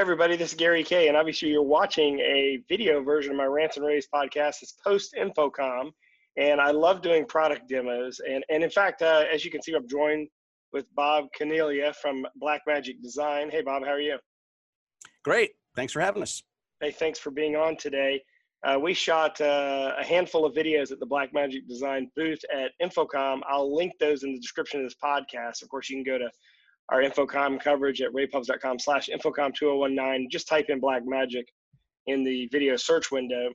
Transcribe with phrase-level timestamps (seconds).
[0.00, 3.76] everybody, this is Gary Kayye, and obviously you're watching a video version of my Rants
[3.76, 4.62] and Raves podcast.
[4.62, 5.90] It's post InfoComm,
[6.38, 8.18] and I love doing product demos.
[8.26, 10.28] And, and in fact, uh, as you can see, I'm joined
[10.72, 13.50] with Bob Caniglia from Blackmagic Design.
[13.50, 14.16] Hey, Bob, how are you?
[15.22, 15.50] Great.
[15.76, 16.42] Thanks for having us.
[16.80, 18.22] Hey, thanks for being on today.
[18.66, 23.40] Uh, we shot uh, a handful of videos at the Blackmagic Design booth at InfoComm.
[23.46, 25.60] I'll link those in the description of this podcast.
[25.60, 26.30] Of course, you can go to
[26.90, 30.30] our InfoComm coverage at ravepubs.com slash InfoComm2019.
[30.30, 31.44] Just type in Blackmagic
[32.06, 33.50] in the video search window.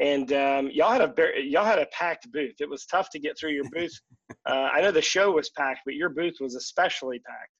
[0.00, 1.12] And um, y'all had a
[1.42, 2.54] y'all had a packed booth.
[2.58, 3.92] It was tough to get through your booth.
[4.46, 7.50] Uh, I know the show was packed, but your booth was especially packed.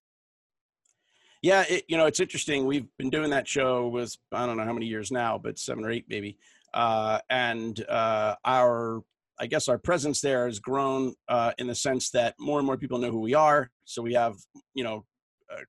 [1.42, 2.64] Yeah, it, you know it's interesting.
[2.64, 5.84] We've been doing that show with I don't know how many years now, but seven
[5.84, 6.38] or eight maybe.
[6.72, 9.02] Uh, and uh, our
[9.40, 12.76] I guess our presence there has grown uh, in the sense that more and more
[12.76, 13.70] people know who we are.
[13.86, 14.36] So we have,
[14.74, 15.06] you know,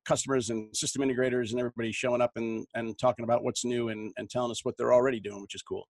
[0.05, 4.13] customers and system integrators and everybody showing up and, and talking about what's new and,
[4.17, 5.87] and telling us what they're already doing, which is cool.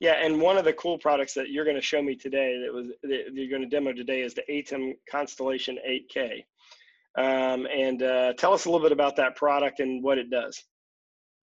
[0.00, 2.72] Yeah, and one of the cool products that you're going to show me today that
[2.72, 6.42] was that you're going to demo today is the ATEM Constellation 8K.
[7.18, 10.62] Um, and uh, tell us a little bit about that product and what it does.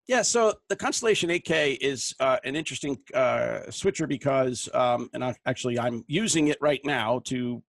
[0.09, 5.34] Yeah, so the Constellation 8K is uh, an interesting uh, switcher because, um, and I,
[5.45, 7.62] actually I'm using it right now to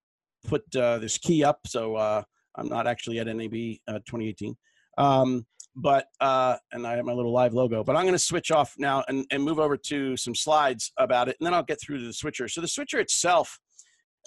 [0.47, 1.61] put uh, this key up.
[1.65, 2.23] So uh,
[2.57, 4.55] I'm not actually at NAB uh, 2018.
[4.97, 8.49] Um, but, uh, and I have my little live logo, but I'm going to switch
[8.49, 11.37] off now and, and move over to some slides about it.
[11.39, 12.47] And then I'll get through to the switcher.
[12.47, 13.59] So the switcher itself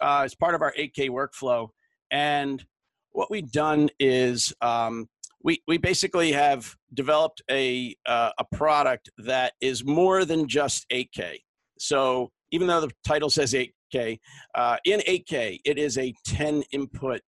[0.00, 1.68] uh, is part of our 8K workflow.
[2.12, 2.64] And
[3.10, 5.08] what we've done is um,
[5.42, 11.38] we, we basically have developed a, uh, a product that is more than just 8K.
[11.80, 14.18] So even though the title says 8K,
[14.54, 17.22] uh, in 8K, it is a 10 input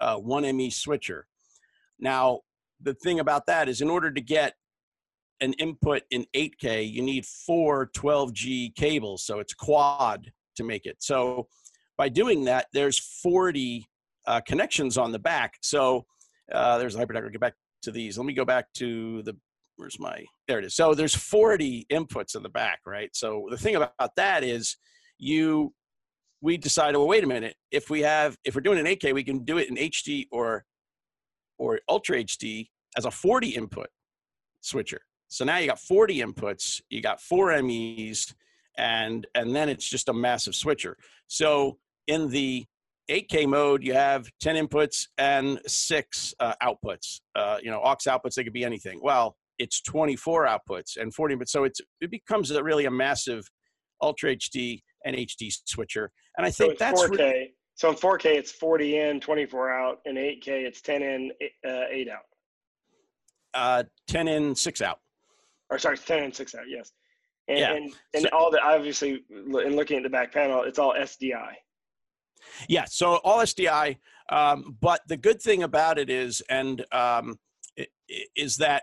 [0.00, 1.26] uh, 1ME switcher.
[1.98, 2.40] Now,
[2.80, 4.54] the thing about that is in order to get
[5.40, 9.24] an input in 8K, you need four 12G cables.
[9.24, 10.96] So it's quad to make it.
[11.00, 11.48] So
[11.96, 13.86] by doing that, there's 40
[14.26, 15.54] uh, connections on the back.
[15.62, 16.06] So
[16.52, 17.30] uh, there's a hyperdeck.
[17.32, 18.18] get back to these.
[18.18, 19.36] Let me go back to the,
[19.76, 20.74] where's my, there it is.
[20.74, 23.10] So there's 40 inputs in the back, right?
[23.14, 24.76] So the thing about that is
[25.18, 25.72] you
[26.40, 27.56] we decided, well, wait a minute.
[27.70, 30.64] If we have, if we're doing an 8K, we can do it in HD or
[31.58, 33.88] or Ultra HD as a 40 input
[34.60, 35.00] switcher.
[35.26, 38.32] So now you got 40 inputs, you got four MEs,
[38.76, 40.96] and and then it's just a massive switcher.
[41.26, 42.64] So in the
[43.10, 47.20] 8K mode, you have 10 inputs and six uh, outputs.
[47.34, 49.00] Uh, you know, aux outputs, they could be anything.
[49.02, 51.48] Well, it's 24 outputs and 40 inputs.
[51.48, 53.48] So it's, it becomes a, really a massive
[54.02, 56.10] Ultra HD and HD switcher.
[56.36, 57.18] And I think so that's 4K.
[57.18, 59.98] Re- so in 4K, it's 40 in, 24 out.
[60.04, 61.32] In 8K, it's 10 in,
[61.66, 62.18] uh, 8 out.
[63.54, 64.98] Uh, 10 in, 6 out.
[65.70, 66.92] Or sorry, 10 in, 6 out, yes.
[67.46, 67.74] And, yeah.
[67.74, 71.52] and, and so, all the, obviously, in looking at the back panel, it's all SDI.
[72.68, 73.96] Yeah, so all SDI.
[74.28, 77.38] Um, but the good thing about it is, and um,
[77.76, 77.88] it,
[78.36, 78.82] is that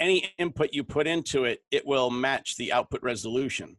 [0.00, 3.76] any input you put into it, it will match the output resolution.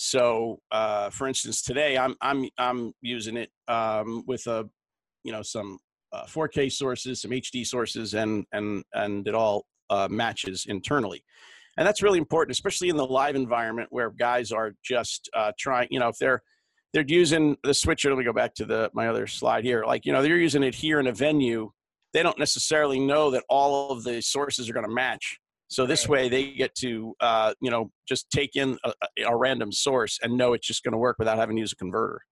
[0.00, 4.64] So, uh, for instance, today I'm I'm I'm using it um, with a,
[5.24, 5.80] you know, some
[6.12, 11.24] uh, 4K sources, some HD sources, and and and it all uh, matches internally,
[11.76, 15.88] and that's really important, especially in the live environment where guys are just uh, trying.
[15.90, 16.44] You know, if they're
[16.92, 18.08] they're using the switcher.
[18.08, 19.84] Let me go back to the my other slide here.
[19.84, 21.72] Like you know, they're using it here in a venue.
[22.12, 25.40] They don't necessarily know that all of the sources are going to match.
[25.68, 28.92] So this way they get to, uh, you know, just take in a,
[29.26, 31.76] a random source and know it's just going to work without having to use a
[31.76, 32.22] converter.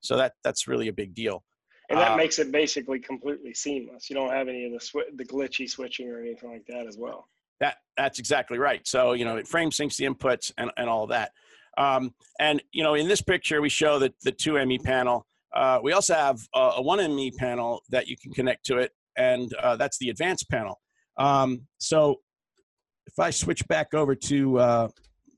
[0.00, 1.42] So that that's really a big deal.
[1.88, 4.08] And that uh, makes it basically completely seamless.
[4.08, 6.96] You don't have any of the sw- the glitchy switching or anything like that as
[6.96, 7.28] well.
[7.60, 8.86] That that's exactly right.
[8.86, 11.32] So you know, it frame syncs the inputs and and all that.
[11.78, 15.26] Um, and you know, in this picture, we show that the two ME panel.
[15.54, 18.92] Uh, we also have a, a, one ME panel that you can connect to it,
[19.16, 20.80] and uh, that's the advanced panel.
[21.16, 22.20] Um, so
[23.06, 24.88] if I switch back over to uh,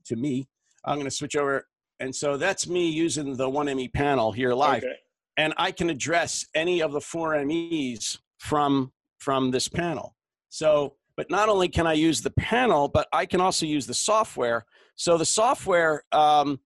[0.05, 0.47] to me,
[0.85, 1.65] I'm going to switch over,
[1.99, 4.95] and so that's me using the one ME panel here live, okay.
[5.37, 10.15] and I can address any of the four MEs from from this panel.
[10.49, 13.93] So, but not only can I use the panel, but I can also use the
[13.93, 14.65] software.
[14.95, 16.59] So the software um,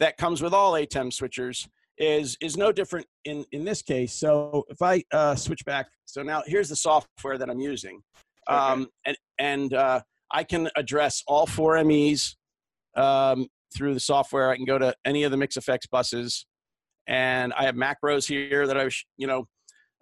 [0.00, 1.68] that comes with all ATEM switchers
[1.98, 4.12] is is no different in in this case.
[4.12, 8.02] So if I uh, switch back, so now here's the software that I'm using,
[8.48, 8.90] um, okay.
[9.06, 10.00] and and uh,
[10.32, 12.36] I can address all four MEs
[12.96, 14.50] um, through the software.
[14.50, 16.46] I can go to any of the MixFX buses,
[17.06, 19.46] and I have macros here that I, you know,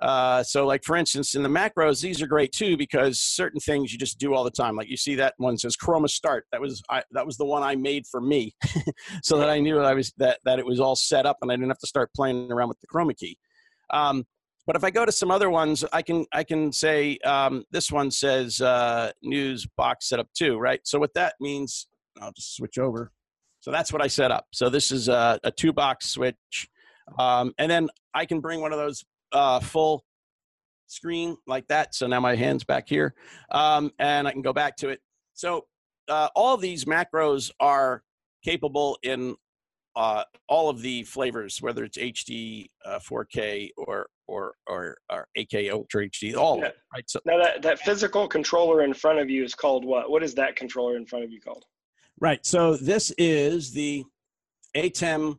[0.01, 3.93] Uh, so, like for instance, in the macros, these are great too because certain things
[3.93, 4.77] you just do all the time.
[4.77, 6.47] Like you see that one says Chroma Start.
[6.53, 8.55] That was I, that was the one I made for me,
[9.25, 11.51] so that I knew that I was that that it was all set up and
[11.51, 13.37] I didn't have to start playing around with the chroma key.
[13.91, 14.25] Um,
[14.69, 17.91] but if I go to some other ones, I can I can say um, this
[17.91, 20.79] one says uh, news box setup two, right?
[20.85, 21.87] So what that means,
[22.21, 23.11] I'll just switch over.
[23.61, 24.45] So that's what I set up.
[24.53, 26.69] So this is a, a two box switch,
[27.19, 30.05] um, and then I can bring one of those uh, full
[30.87, 31.95] screen like that.
[31.95, 33.15] So now my hand's back here,
[33.51, 35.01] um, and I can go back to it.
[35.33, 35.65] So
[36.11, 38.03] uh, all these macros are
[38.45, 39.35] capable in
[39.97, 45.71] uh, all of the flavors, whether it's HD, uh, 4K, or or or, or 8K
[45.73, 46.71] Ultra HD, all Yeah.
[46.93, 47.05] right.
[47.09, 50.11] So Now that that physical controller in front of you is called what?
[50.11, 51.65] What is that controller in front of you called?
[52.21, 52.45] right.
[52.45, 54.05] So this is the
[54.77, 55.39] ATEM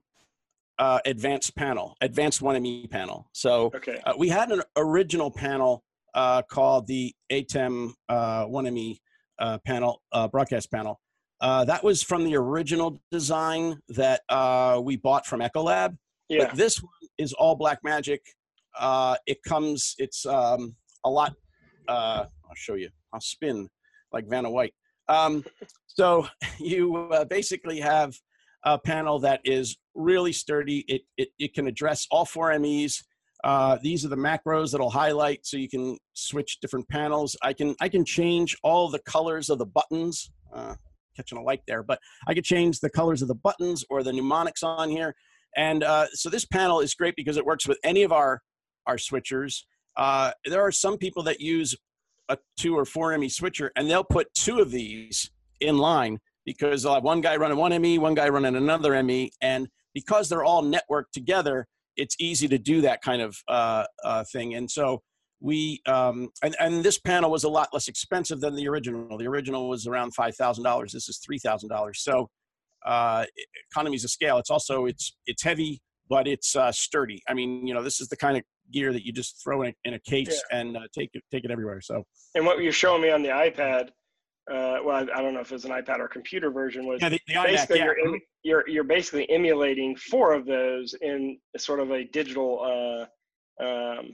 [0.79, 3.29] uh, advanced panel, advanced 1ME panel.
[3.33, 4.01] So Okay.
[4.05, 5.83] Uh, we had an original panel
[6.13, 8.97] uh, called the ATEM uh, 1ME
[9.39, 10.99] uh, panel, uh, broadcast panel.
[11.41, 15.97] Uh, that was from the original design that uh, we bought from Echolab.
[16.29, 16.45] Yeah.
[16.45, 18.19] But this one is all Blackmagic.
[18.79, 21.33] Uh, it comes, it's um, a lot.
[21.87, 22.89] Uh, I'll show you.
[23.13, 23.67] I'll spin
[24.11, 24.73] like Vanna White.
[25.07, 25.43] Um,
[25.87, 26.27] so
[26.59, 28.15] you uh, basically have
[28.63, 30.85] a panel that is really sturdy.
[30.87, 33.03] It, it, it can address all four MEs.
[33.43, 37.37] Uh, these are the macros that'll highlight so you can switch different panels.
[37.41, 40.31] I can I can change all the colors of the buttons.
[40.53, 40.75] Uh,
[41.15, 44.13] catching a light there, but I could change the colors of the buttons or the
[44.13, 45.15] mnemonics on here.
[45.57, 48.41] And uh, so this panel is great because it works with any of our
[48.89, 49.63] our switchers.
[49.95, 51.75] Uh, there are some people that use
[52.29, 55.31] a two or four ME switcher, and they'll put two of these
[55.61, 59.31] in line because they'll have one guy running one ME, one guy running another ME,
[59.41, 64.23] and because they're all networked together, it's easy to do that kind of uh, uh,
[64.31, 64.55] thing.
[64.55, 65.01] And so
[65.41, 69.17] we um, and, and this panel was a lot less expensive than the original.
[69.17, 70.91] The original was around five thousand dollars.
[70.91, 72.01] This is three thousand dollars.
[72.01, 72.29] So
[72.85, 73.25] uh,
[73.71, 74.37] economies of scale.
[74.37, 77.21] It's also it's it's heavy, but it's uh, sturdy.
[77.27, 79.69] I mean, you know, this is the kind of gear that you just throw in
[79.69, 81.81] a, in a case and uh, take it take it everywhere.
[81.81, 82.03] So
[82.35, 83.89] And what you're showing me on the iPad,
[84.51, 87.19] uh, well, I don't know if it's an iPad or computer version, was yeah, the,
[87.27, 87.85] the iMac, basically yeah.
[87.85, 93.07] you're, em- you're you're basically emulating four of those in sort of a digital
[93.61, 94.11] uh, um,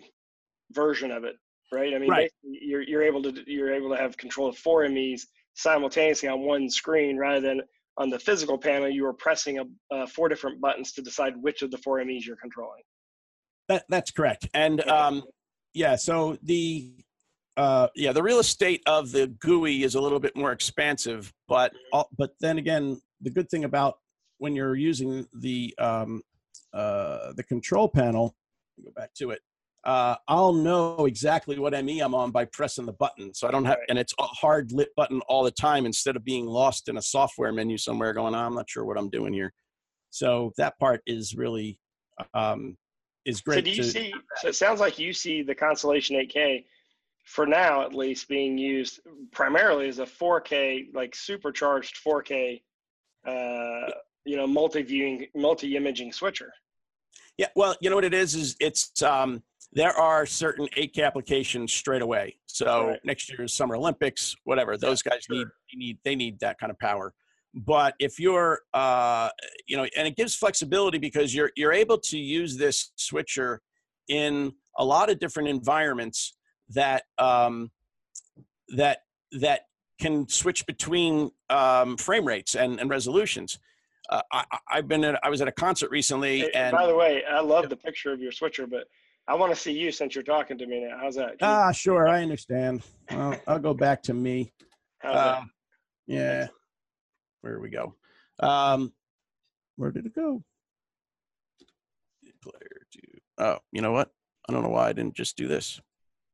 [0.71, 1.35] version of it,
[1.73, 1.93] right?
[1.93, 2.31] I mean, Right.
[2.43, 6.69] you're you're able to you're able to have control of four MEs simultaneously on one
[6.69, 7.61] screen rather than
[7.97, 11.61] on the physical panel you were pressing a, uh, four different buttons to decide which
[11.61, 12.83] of the four MEs you're controlling.
[13.67, 14.47] That, that's correct.
[14.53, 15.23] And um,
[15.73, 16.91] yeah, so the
[17.57, 21.73] uh, yeah the real estate of the GUI is a little bit more expansive, but
[22.17, 23.95] but then again, the good thing about
[24.37, 26.21] when you're using the um,
[26.73, 28.35] uh, the control panel,
[28.83, 29.39] go back to it.
[29.83, 33.65] Uh, I'll know exactly what ME I'm on by pressing the button, so I don't
[33.65, 36.97] have, and it's a hard lit button all the time instead of being lost in
[36.97, 39.53] a software menu somewhere, going, "Oh, I'm not sure what I'm doing here.
[40.09, 41.79] So that part is really
[42.33, 42.77] um,
[43.25, 43.55] is great.
[43.55, 44.13] So do you to- see?
[44.41, 46.65] So it sounds like you see the Constellation 8K,
[47.25, 48.99] for now at least, being used
[49.31, 52.61] primarily as a 4K, like supercharged 4K,
[53.27, 53.91] uh,
[54.25, 56.53] you know, multi-viewing, multi-imaging switcher.
[57.37, 61.73] Yeah, well, you know what it is is it's um, there are certain 8K applications
[61.73, 62.37] straight away.
[62.45, 62.99] So Right.
[63.03, 65.35] next year's Summer Olympics, whatever, those guys sure.
[65.37, 67.13] need they need they need that kind of power.
[67.55, 69.29] But if you're uh,
[69.67, 73.61] you know, and it gives flexibility because you're you're able to use this switcher
[74.09, 76.35] in a lot of different environments
[76.69, 77.71] that um,
[78.75, 78.99] that
[79.39, 79.61] that
[80.01, 83.57] can switch between um, frame rates and, and resolutions.
[84.09, 86.95] Uh, I, I've been at, I was at a concert recently, Hey, and by the
[86.95, 88.83] way, I love the picture of your switcher, but
[89.27, 90.97] I want to see you since you're talking to me now.
[91.01, 91.39] How's that?
[91.39, 92.83] Can you- Ah, sure, I understand.
[93.09, 94.51] Well, I'll go back to me.
[95.03, 95.49] Um,
[96.07, 96.47] yeah,
[97.45, 97.93] where we go?
[98.39, 98.91] Um,
[99.77, 100.43] where did it go?
[102.41, 102.99] Player two.
[103.37, 104.11] Oh, you know what?
[104.49, 105.79] I don't know why I didn't just do this.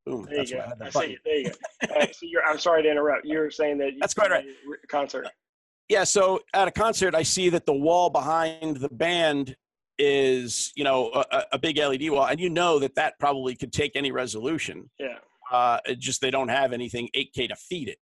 [0.06, 0.26] Boom.
[0.30, 0.60] There you go.
[0.82, 1.20] I I see it.
[1.26, 1.96] There you go.
[1.96, 3.26] Right, so you're, I'm sorry to interrupt.
[3.26, 3.92] You're saying that.
[4.00, 4.46] That's quite right.
[4.46, 5.28] you- Concert.
[5.90, 9.56] Yeah, so at a concert, I see that the wall behind the band
[10.00, 13.74] is, you know, a, a- big LED wall, and you know that that probably could
[13.74, 14.90] take any resolution.
[15.00, 15.18] Yeah.
[15.52, 17.98] uh, it just they don't have anything 8K to feed it.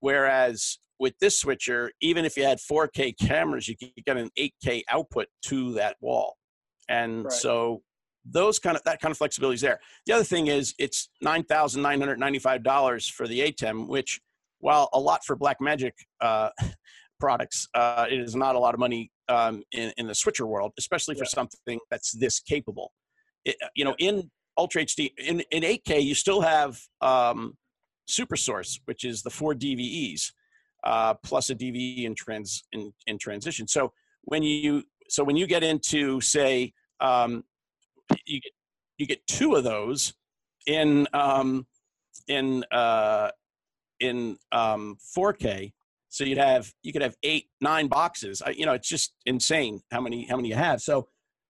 [0.00, 4.82] Whereas with this switcher, even if you had 4K cameras, you could get an 8K
[4.90, 6.36] output to that wall,
[6.88, 7.32] and Right.
[7.32, 7.82] so
[8.28, 9.78] those kind of that kind of flexibility is there.
[10.06, 13.86] The other thing is it's nine thousand nine hundred ninety five dollars for the ATEM,
[13.88, 14.20] which
[14.58, 16.50] while a lot for Blackmagic uh,
[17.20, 20.72] products, uh, it is not a lot of money um, in in the switcher world,
[20.78, 21.28] especially for Yeah.
[21.28, 22.92] something that's this capable.
[23.44, 25.12] It, you know, in Ultra HD.
[25.18, 27.56] In in 8K, you still have um,
[28.08, 30.32] Super Source, which is the four DVEs
[30.84, 33.66] uh, plus a DVE in trans in, in transition.
[33.66, 33.92] So
[34.22, 37.44] when you so when you get into say um,
[38.24, 38.52] you get
[38.98, 40.14] you get two of those
[40.66, 41.66] in um,
[42.28, 43.30] in uh,
[44.00, 45.72] in um, 4K.
[46.08, 48.42] So you'd have you could have eight nine boxes.
[48.42, 50.80] I, you know, it's just insane how many how many you have.
[50.80, 51.08] So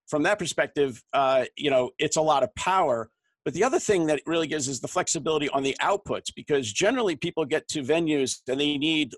[0.08, 3.10] from that perspective, uh, you know, it's a lot of power.
[3.46, 6.72] But the other thing that it really gives is the flexibility on the outputs because
[6.72, 9.14] generally people get to venues and they need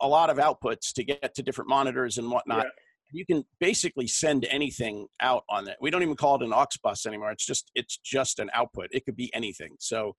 [0.00, 2.66] a lot of outputs to get to different monitors and whatnot.
[2.66, 2.70] Yeah.
[3.10, 5.76] You can basically send anything out on it.
[5.80, 7.32] We don't even call it an aux bus anymore.
[7.32, 8.90] It's just it's just an output.
[8.92, 9.74] It could be anything.
[9.80, 10.14] So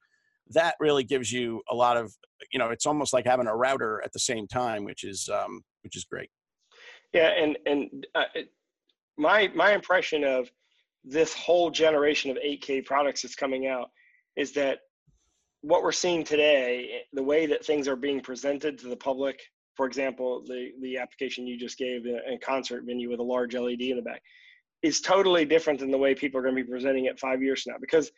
[0.50, 2.14] that really gives you a lot of
[2.52, 5.62] you know it's almost like having a router at the same time, which is um,
[5.84, 6.30] which is great.
[7.14, 8.24] Yeah, and and uh,
[9.18, 10.52] my my impression of
[11.04, 13.90] this whole generation of 8K products that's coming out
[14.36, 14.80] is that
[15.62, 19.40] what we're seeing today, the way that things are being presented to the public,
[19.76, 23.56] for example, the the application you just gave in a concert venue with a large
[23.56, 24.22] LED in the back,
[24.82, 27.64] is totally different than the way people are going to be presenting it five years
[27.64, 27.78] from now.
[27.80, 28.12] Because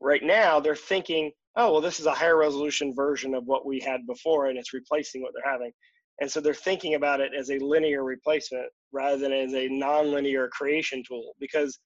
[0.00, 3.80] right now they're thinking, oh well, this is a higher resolution version of what we
[3.80, 5.72] had before, and it's replacing what they're having.
[6.20, 10.50] And so they're thinking about it as a linear replacement rather than as a nonlinear
[10.50, 11.34] creation tool.
[11.38, 11.78] Because,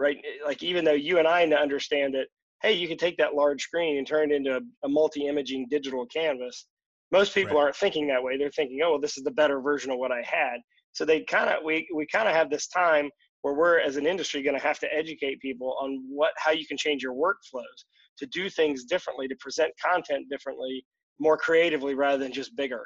[0.00, 2.26] right, eh, like even though you and I understand that,
[2.62, 6.06] hey, you can take that large screen and turn it into a, a multi-imaging digital
[6.06, 6.66] canvas.
[7.12, 7.64] Most people right.
[7.64, 8.36] aren't thinking that way.
[8.36, 10.58] They're thinking, oh, well, this is the better version of what I had.
[10.92, 13.10] So they kind of we we kind of have this time
[13.42, 16.66] where we're as an industry going to have to educate people on what how you
[16.66, 17.84] can change your workflows
[18.18, 20.84] to do things differently, to present content differently,
[21.18, 22.84] more creatively rather than just bigger.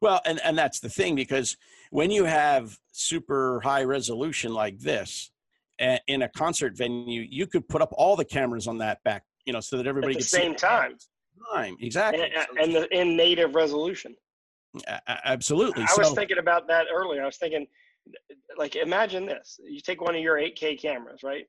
[0.00, 1.56] Well, and, and that's the thing because
[1.90, 5.30] when you have super high resolution like this
[5.78, 9.52] in a concert venue, you could put up all the cameras on that back, you
[9.52, 10.36] know, so that everybody could see.
[10.38, 10.96] at the same time.
[11.52, 14.14] Time exactly, and, and the, in native resolution.
[15.24, 15.82] Absolutely.
[15.82, 17.22] I was thinking about that earlier.
[17.22, 17.66] I was thinking,
[18.56, 21.46] like, imagine this: you take one of your 8K cameras, right?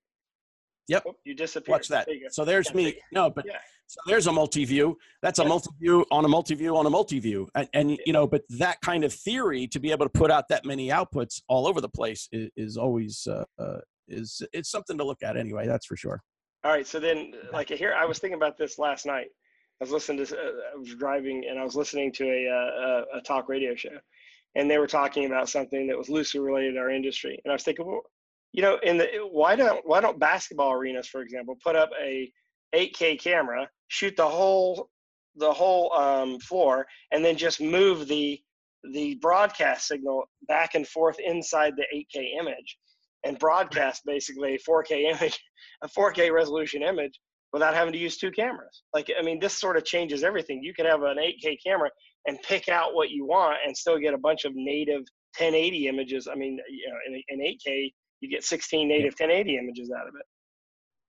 [0.88, 1.04] Yep.
[1.08, 1.74] Oh, you disappear.
[1.74, 2.08] Watch that.
[2.32, 2.98] So there's me.
[3.12, 3.58] No, but yeah.
[3.88, 4.98] So there's a multi-view.
[5.22, 8.82] That's a multi-view on a multi-view on a multi-view, and, and, you know, but that
[8.82, 11.88] kind of theory to be able to put out that many outputs all over the
[11.90, 13.78] place is, is always uh, uh,
[14.08, 15.68] is it's something to look at anyway.
[15.68, 16.22] That's for sure.
[16.64, 16.88] All right.
[16.88, 19.28] So then, like here, I was thinking about this last night.
[19.80, 23.20] I was listening to, uh, I was driving and I was listening to a, uh,
[23.20, 23.96] a talk radio show,
[24.56, 27.40] and they were talking about something that was loosely related to our industry.
[27.46, 28.02] And I was thinking, well,
[28.54, 32.32] you know, in the why don't why don't basketball arenas, for example, put up a
[32.76, 34.90] 8K camera shoot the whole
[35.36, 38.40] the whole um, floor and then just move the
[38.94, 42.78] the broadcast signal back and forth inside the 8K image
[43.24, 45.40] and broadcast basically a 4K image,
[45.84, 47.20] a 4K resolution image
[47.54, 48.84] without having to use two cameras.
[48.94, 50.62] Like, I mean, this sort of changes everything.
[50.64, 51.90] You could have an 8K camera
[52.28, 55.02] and pick out what you want and still get a bunch of native
[55.38, 56.28] 1080 images.
[56.32, 60.08] I mean, you uh, know, in, in 8K, you get 16 native 1080 images out
[60.08, 60.26] of it.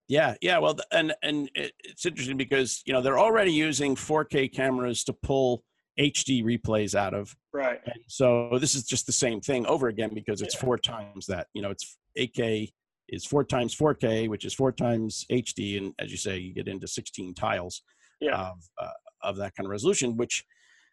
[0.09, 0.59] Yeah, yeah.
[0.59, 5.63] Well, and and it's interesting because you know they're already using 4K cameras to pull
[5.99, 7.35] HD replays out of.
[7.53, 7.81] Right.
[7.85, 10.61] And so this is just the same thing over again because it's yeah.
[10.61, 11.49] four times that.
[11.55, 12.71] You know, it's 8K
[13.09, 16.69] is four times 4K, which is four times HD, and as you say, you get
[16.69, 17.83] into 16 tiles
[18.21, 18.37] yeah.
[18.37, 18.91] of uh,
[19.23, 20.17] of that kind of resolution.
[20.17, 20.45] Which,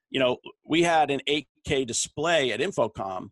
[0.10, 3.30] you know, we had an 8K display at InfoComm,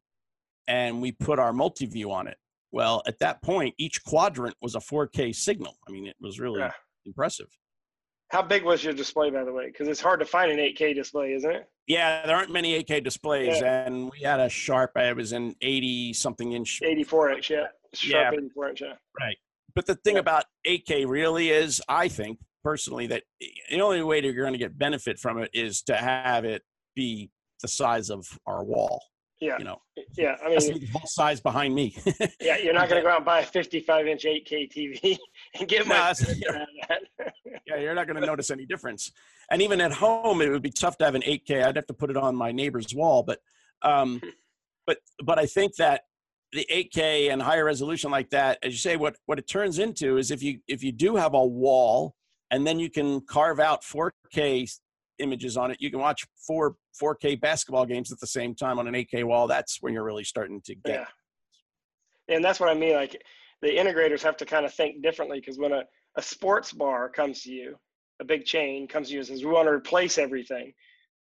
[0.68, 2.38] and we put our multi-view on it
[2.74, 5.78] well, at that point, each quadrant was a 4K signal.
[5.88, 6.72] I mean, it was really yeah.
[7.06, 7.48] impressive.
[8.34, 9.68] How big was your display, by the way?
[9.68, 11.70] Because it's hard to find an 8K display, isn't it?
[11.86, 13.86] Yeah, there aren't many 8K displays, yeah.
[13.86, 14.94] and we had a sharp.
[14.96, 16.80] It was an 80 something inch.
[16.84, 17.68] 84 inch, yeah.
[17.94, 18.40] Sharp yeah.
[18.40, 18.94] 84 inch, yeah.
[19.20, 19.38] Right.
[19.76, 20.22] But the thing yeah.
[20.22, 23.22] about 8K really is, I think personally, that
[23.70, 26.64] the only way that you're going to get benefit from it is to have it
[26.96, 27.30] be
[27.62, 29.00] the size of our wall.
[29.40, 29.60] Yeah.
[29.60, 29.78] You know.
[30.18, 30.38] Yeah.
[30.44, 31.96] I mean, the whole size behind me.
[32.42, 35.18] yeah, you're not going to go out and buy a 55 inch 8K TV
[35.60, 36.16] and get my.
[37.84, 39.12] you're not going to notice any difference.
[39.52, 41.64] And even at home, it would be tough to have an 8K.
[41.64, 43.40] I'd have to put it on my neighbor's wall, but,
[43.82, 44.22] um,
[44.88, 46.02] but, but I think that
[46.52, 50.18] the 8K and higher resolution like that, as you say, what what it turns into
[50.18, 52.16] is if you if you do have a wall
[52.52, 54.70] and then you can carve out 4K
[55.20, 55.78] images on it.
[55.80, 59.48] You can watch four 4K basketball games at the same time on an 8K wall.
[59.48, 61.08] That's when you're really starting to get.
[62.28, 62.36] Yeah.
[62.36, 62.94] And that's what I mean.
[62.94, 63.22] Like
[63.62, 65.84] the integrators have to kind of think differently because when a,
[66.18, 67.76] a sports bar comes to you,
[68.20, 70.74] a big chain comes to you and says, we want to replace everything.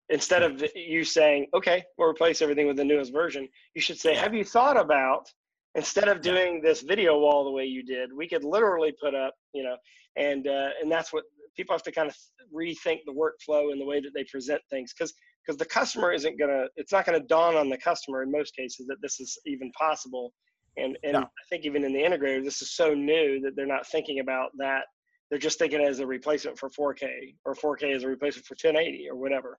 [0.10, 4.14] Instead of you saying, okay, we'll replace everything with the newest version, you should say,
[4.16, 5.30] have you thought about
[5.76, 9.34] instead of doing this video wall the way you did, we could literally put up,
[9.54, 9.78] you know,
[10.18, 11.24] and uh, and that's what
[11.56, 12.16] people have to kind of
[12.54, 15.14] rethink the workflow and the way that they present things because
[15.46, 18.86] because the customer isn't gonna it's not gonna dawn on the customer in most cases
[18.88, 20.34] that this is even possible
[20.78, 23.88] and and I think even in the integrator this is so new that they're not
[23.88, 24.84] thinking about that
[25.30, 29.08] they're just thinking as a replacement for 4K or 4K as a replacement for 1080
[29.10, 29.58] or whatever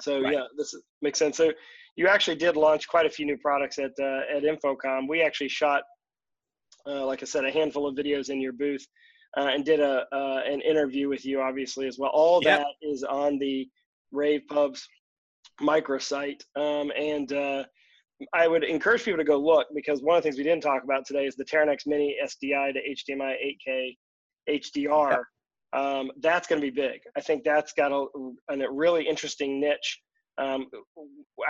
[0.00, 0.32] so right.
[0.32, 1.52] yeah this makes sense so
[1.96, 5.48] you actually did launch quite a few new products at uh, at InfoComm we actually
[5.48, 5.82] shot
[6.86, 8.86] uh, like I said a handful of videos in your booth
[9.36, 12.10] uh, and did a uh, an interview with you, obviously as well.
[12.12, 12.60] All yep.
[12.60, 13.68] that is on the
[14.12, 14.86] Rave Pubs
[15.60, 17.64] microsite, um, and uh,
[18.32, 20.84] I would encourage people to go look because one of the things we didn't talk
[20.84, 23.34] about today is the Teranex Mini SDI to HDMI
[23.68, 23.96] 8K
[24.48, 25.10] HDR.
[25.10, 25.20] Yep.
[25.80, 27.00] Um, that's going to be big.
[27.16, 28.06] I think that's got a,
[28.50, 30.00] a really interesting niche.
[30.38, 30.66] Um,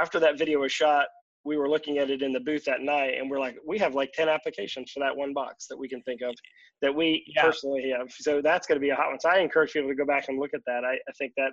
[0.01, 1.07] after that video was shot,
[1.45, 3.95] we were looking at it in the booth that night and we're like we have
[3.95, 6.35] like 10 applications for that one box that we can think of
[6.83, 7.43] that we yeah.
[7.43, 9.95] personally have so that's going to be a hot one so i encourage people to
[9.95, 11.53] go back and look at that i, I think that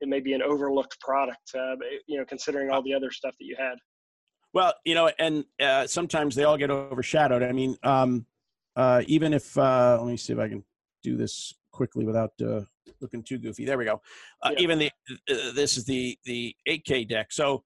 [0.00, 1.76] it may be an overlooked product uh,
[2.06, 3.76] you know considering all the other stuff that you had
[4.52, 8.26] well you know and uh, sometimes they all get overshadowed i mean um,
[8.76, 10.64] uh, even if uh, let me see if i can
[11.02, 12.60] do this quickly without uh,
[13.00, 14.00] looking too goofy there we go
[14.42, 14.60] uh, yeah.
[14.60, 14.90] even the
[15.54, 17.62] this is the the 8k deck so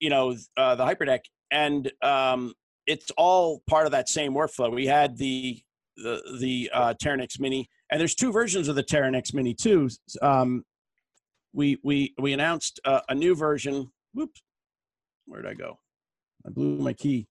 [0.00, 2.54] you know uh, the hyperdeck and um,
[2.86, 5.60] it's all part of that same workflow we had the
[5.98, 9.88] the the uh, Teranex Mini, and there's two versions of the Teranex Mini too.
[10.22, 10.64] Um,
[11.52, 13.90] we we we announced uh, a new version.
[14.14, 14.40] Whoops,
[15.26, 15.78] where did I go?
[16.48, 17.28] I blew my key.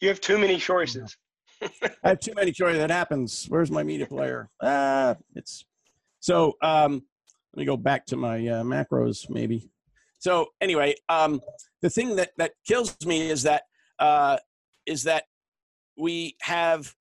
[0.00, 1.16] You have too many choices.
[1.62, 2.78] I have too many choices.
[2.78, 3.46] That happens.
[3.48, 4.48] Where's my media player?
[4.62, 5.64] Ah, it's
[6.20, 6.54] so.
[6.62, 7.02] Um,
[7.52, 9.68] let me go back to my uh, macros, maybe.
[10.20, 11.40] So anyway, um,
[11.82, 13.64] the thing that that kills me is that
[13.98, 14.36] uh,
[14.86, 15.24] is that
[15.98, 16.94] we have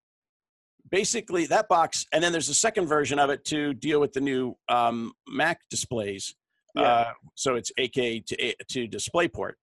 [0.89, 4.21] basically that box, and then there's a second version of it to deal with the
[4.21, 6.33] new um, Mac displays.
[6.75, 6.81] Yeah.
[6.81, 9.53] Uh, so it's 8K to to DisplayPort.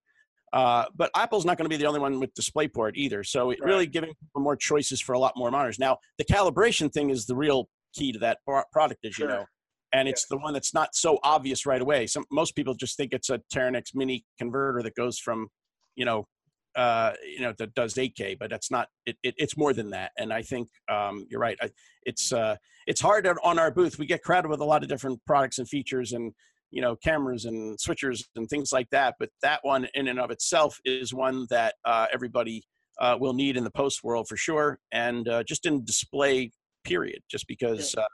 [0.56, 3.22] Uh, but Apple's not going to be the only one with DisplayPort either.
[3.22, 3.68] So it right.
[3.68, 5.78] really giving people more choices for a lot more monitors.
[5.78, 8.38] Now the calibration thing is the real key to that
[8.72, 9.28] product, as sure.
[9.28, 9.44] you know
[9.92, 10.36] and it's yeah.
[10.36, 12.06] the one that's not so obvious right away.
[12.06, 15.48] Some most people just think it's a Teranex Mini converter that goes from,
[15.94, 16.26] you know,
[16.74, 18.88] uh, you know that does 8K, but that's not.
[19.06, 20.10] It, it, it's more than that.
[20.18, 21.56] And I think um, you're right.
[21.62, 21.70] I,
[22.02, 23.98] it's uh, it's hard on our booth.
[23.98, 26.32] We get crowded with a lot of different products and features and
[26.70, 29.14] you know cameras and switchers and things like that.
[29.18, 32.62] But that one in and of itself is one that uh, everybody
[33.00, 36.50] uh, will need in the post world for sure, and uh, just in display
[36.84, 37.22] period.
[37.30, 38.04] Just because uh,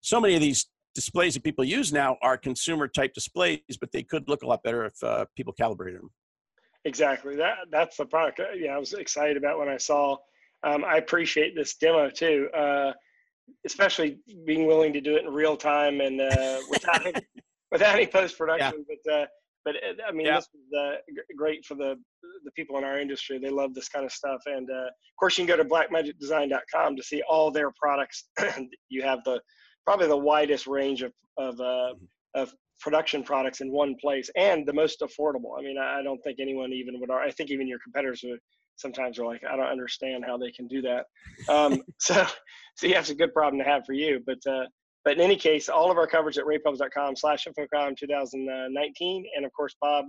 [0.00, 4.02] so many of these displays that people use now are consumer type displays, but they
[4.02, 6.10] could look a lot better if uh, people calibrated them.
[6.84, 7.36] Exactly.
[7.36, 8.40] That that's the product.
[8.40, 10.16] Uh, yeah, I was excited about when I saw.
[10.64, 12.92] Um, I appreciate this demo too, uh,
[13.64, 17.22] especially being willing to do it in real time and uh, without
[17.70, 18.84] without any post production.
[18.88, 18.94] Yeah.
[19.04, 19.26] But uh,
[19.64, 20.36] but uh, I mean, yeah.
[20.36, 21.96] this is great for the
[22.44, 23.38] the people in our industry.
[23.38, 24.40] They love this kind of stuff.
[24.46, 28.24] And of course, you can go to blackmagicdesign.com to see all their products.
[28.88, 29.40] you have the
[29.84, 31.62] probably the widest range of of, uh,
[31.94, 32.04] mm-hmm.
[32.34, 35.58] of production products in one place and the most affordable.
[35.58, 37.10] I mean, I don't think anyone even would.
[37.10, 38.40] I think even your competitors would
[38.76, 41.06] sometimes are like, I don't understand how they can do that.
[41.48, 42.26] Um, so,
[42.76, 44.22] so yeah, it's a good problem to have for you.
[44.24, 44.66] But uh,
[45.08, 49.24] but in any case, all of our coverage at ravepubs.com slash infocomm 2019.
[49.34, 50.04] And of course, Bob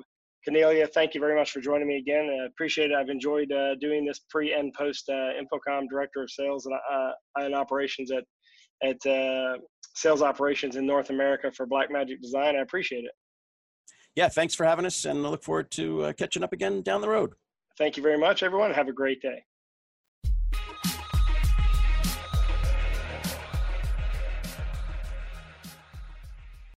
[0.46, 2.30] Caniglia, thank you very much for joining me again.
[2.30, 2.96] I appreciate it.
[2.96, 7.12] I've enjoyed uh, doing this pre and post uh, InfoComm Director of Sales and, uh,
[7.38, 8.26] and Operations at
[8.84, 9.60] at uh,
[9.96, 12.58] sales operations in North America for Blackmagic Design.
[12.58, 13.12] I appreciate it.
[14.16, 17.00] Yeah, thanks for having us, and I look forward to uh, catching up again down
[17.00, 17.32] the road.
[17.78, 18.74] Thank you very much, everyone.
[18.74, 19.46] Have a great day.